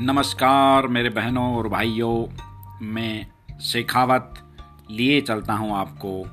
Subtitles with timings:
[0.00, 2.26] नमस्कार मेरे बहनों और भाइयों,
[2.86, 3.26] मैं
[3.60, 4.34] शेखावत
[4.90, 6.26] लिए चलता हूँ आपको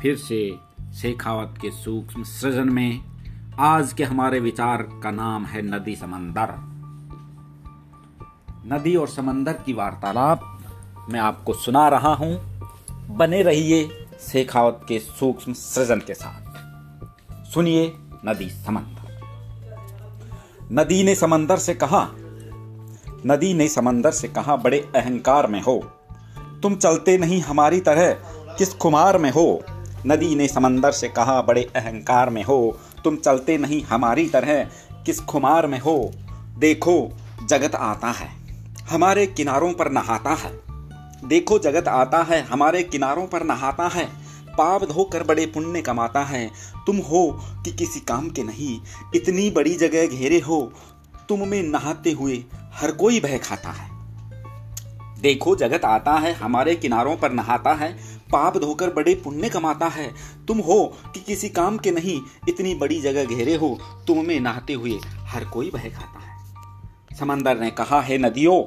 [0.00, 0.56] फिर से
[0.94, 3.00] शेखावत के सूक्ष्म सृजन में।
[3.58, 6.54] आज के हमारे विचार का नाम है नदी समंदर।
[8.74, 10.58] नदी और समंदर की वार्तालाप
[11.10, 12.60] मैं आपको सुना रहा हूँ।
[13.16, 17.92] बने रहिए शेखावत के सूक्ष्म सृजन के साथ। सुनिए
[18.24, 19.20] नदी समंदर।
[20.72, 22.08] नदी ने समंदर से कहा
[23.26, 25.78] नदी ने समंदर से कहा, बड़े अहंकार में हो।
[26.62, 28.12] तुम चलते नहीं हमारी तरह।
[28.58, 29.62] किस खुमार में हो?
[30.06, 34.64] नदी ने समंदर से कहा, बड़े अहंकार में हो। तुम चलते नहीं हमारी तरह।
[35.06, 36.10] किस खुमार में हो?
[36.58, 37.12] देखो,
[37.44, 38.28] जगत आता है।
[38.90, 40.60] हमारे किनारों पर नहाता है।
[41.28, 44.04] देखो, जगत आता है। हमारे किनारों पर नहाता है।
[44.58, 46.50] पाप धोकर बड़े पुण्य कमाता है।
[46.86, 48.80] तुम हो कि किसी काम के नहीं।
[49.14, 50.72] इतनी बड़ी जगह घेरे हो।
[51.28, 53.92] तुम में नहाते हुए हर कोई भय खाता है।
[55.20, 60.14] देखो, जगत आता है, हमारे किनारों पर नहाता है, पाप धोकर बड़े पुण्य कमाता है।
[60.48, 64.72] तुम हो कि किसी काम के नहीं, इतनी बड़ी जगह घेरे हो, तुम में नहाते
[64.72, 66.36] हुए हर कोई भय खाता है।
[67.16, 68.62] समंदर ने कहा, हे नदियों,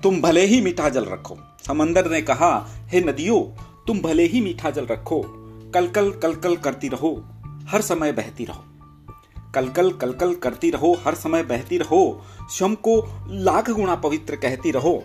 [0.00, 4.70] तुम भले ही मीठा जल रखो। समंदर ने कहा, हे नदियों, तुम भले ही मीठा
[4.70, 5.24] जल रखो।
[5.74, 7.24] कलकल कलकल करती रहो,
[7.68, 8.64] हर समय बहती रहो।
[9.54, 15.04] कलकल कलकल करती रहो, हर समय बहती रहो स्वयं को लाख गुणा पवित्र कहती रहो।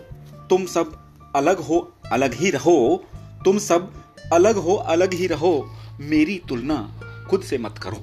[0.50, 3.04] तुम सब अलग हो, अलग ही रहो।
[3.44, 3.92] तुम सब
[4.32, 5.70] अलग हो, अलग ही रहो।
[6.00, 7.96] मेरी तुलना खुद से मत करो।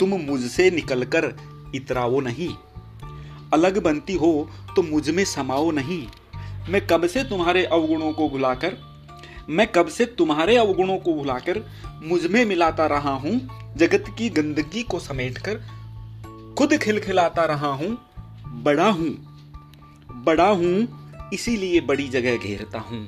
[0.00, 1.34] तुम मुझसे निकलकर
[1.74, 2.54] इतराओ नहीं।
[3.52, 6.06] अलग बनती हो तो मुझमें समाओ नहीं।
[6.68, 8.91] मैं कब से तुम्हारे अवगुणों को भुलाकर
[9.48, 11.62] मैं कब से तुम्हारे अवगुणों को भुलाकर
[12.02, 13.40] मुझमें मिलाता रहा हूँ,
[13.76, 15.60] जगत की गंदगी को समेटकर
[16.58, 17.96] खुद खिलखिलाता रहा हूँ,
[18.62, 19.10] बड़ा हूँ
[20.24, 23.06] बड़ा हूँ, इसीलिए बड़ी जगह घेरता हूँ,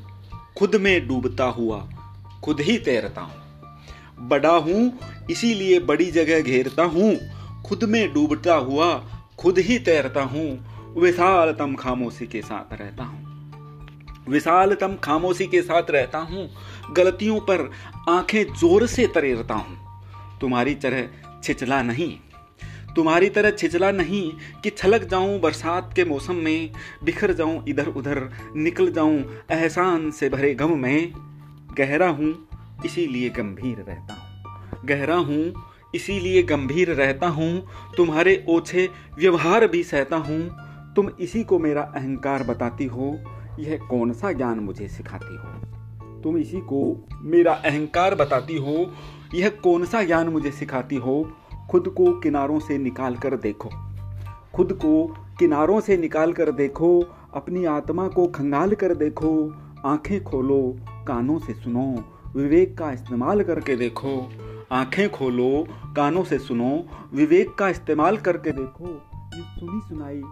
[0.59, 1.79] खुद में डूबता हुआ,
[2.45, 4.93] खुद ही तैरता हूँ। बड़ा हूँ,
[5.31, 7.17] इसीलिए बड़ी जगह घेरता हूँ,
[7.67, 8.95] खुद में डूबता हुआ,
[9.39, 10.49] खुद ही तैरता हूँ,
[10.99, 13.34] विशालतम खामोशी के साथ रहता हूँ।
[14.29, 16.49] विशालतम खामोशी के साथ रहता हूँ,
[16.93, 17.71] गलतियों पर
[18.09, 21.09] आँखें ज़ोर से तरेरता हूँ। तुम्हारी तरह
[21.45, 22.13] छिचला नहीं,
[22.97, 24.31] तुम्हारी तरह छिचला नहीं
[24.63, 26.71] कि छलक जाऊँ बरसात के मौसम में,
[27.05, 29.19] बिखर जाऊँ इधर उधर निकल जाऊँ
[29.53, 31.13] एहसान से भरे गम में।
[31.79, 32.35] गहरा हूँ,
[32.85, 35.53] इसीलिए गंभीर रहता हूँ। गहरा हूँ,
[35.95, 40.41] इसीलिए गंभीर रहता हूँ, तुम्हारे ओछे व्यवहार भी सहता हूँ।
[40.97, 43.11] तुम इसी को मेरा अहंकार बताती हो
[43.59, 45.75] यह कौन सा ज्ञान मुझे सिखाती हो?
[46.21, 48.93] तुम इसी को मेरा अहंकार बताती हो।
[49.35, 51.33] यह कौन सा ज्ञान मुझे सिखाती हो?
[51.71, 53.69] खुद को किनारों से निकाल कर देखो।
[54.55, 57.05] खुद को किनारों से निकाल कर देखो।
[57.35, 59.55] अपनी आत्मा को खंगाल कर देखो।
[59.85, 62.05] आँखें खोलो, कानों से सुनो।
[62.37, 64.33] विवेक का इस्तेमाल करके देखो।
[64.73, 69.03] आँखें खोलो, कानों से सुनो। विवेक का इस्तेमाल करके देखो।
[69.37, 70.23] ये सुनी सुनाई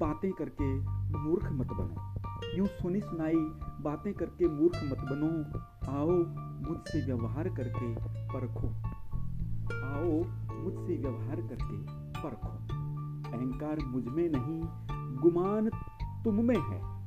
[0.00, 0.74] बातें करके
[1.18, 2.09] मूर्ख मत बनो।
[2.56, 3.34] यूँ सुनी सुनाई
[3.80, 5.58] बातें करके मूर्ख मत बनो।
[5.92, 6.10] आओ
[6.68, 7.94] मुझसे व्यवहार करके
[8.28, 8.68] परखो।
[9.86, 10.22] आओ
[10.62, 11.76] मुझसे व्यवहार करके
[12.22, 12.48] परखो।
[13.30, 14.60] अहंकार मुझमें नहीं,
[15.16, 15.70] गुमान
[16.24, 17.06] तुम में है।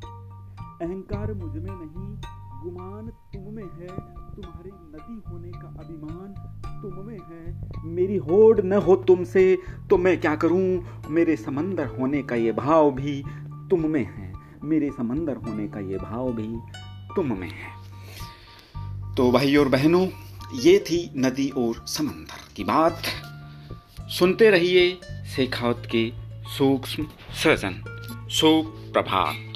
[0.82, 2.16] अहंकार मुझमें नहीं,
[2.64, 3.88] गुमान तुम में है।
[4.36, 6.34] तुम्हारी नदी होने का अभिमान
[6.82, 9.58] तुम में है। मेरी होड़ न हो तुमसे
[9.90, 10.84] तो मैं क्या करूँ?
[11.10, 14.33] मेरे समंदर होने का ये भाव भी तुम में है।
[14.64, 16.48] मेरे समंदर होने का ये भाव भी
[17.16, 17.84] तुम में है।
[19.16, 20.08] तो भाई और बहनों,
[20.60, 23.02] ये थी नदी और समंदर की बात।
[24.02, 25.00] सुनते रहिए
[25.36, 26.12] शेखावत के
[26.58, 27.08] सूक्ष्म
[27.44, 27.84] सृजन
[28.32, 29.53] सुप्रभात